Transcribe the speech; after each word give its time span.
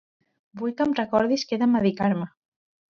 Vull 0.61 0.73
que 0.79 0.87
em 0.89 0.95
recordis 1.01 1.47
que 1.51 1.59
he 1.59 1.63
de 1.67 1.71
medicar-me. 1.77 2.29